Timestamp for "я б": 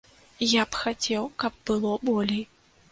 0.53-0.79